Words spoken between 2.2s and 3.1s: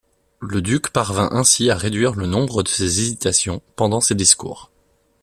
nombre de ses